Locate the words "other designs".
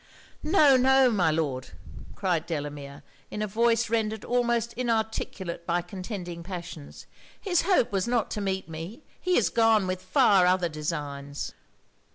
10.47-11.53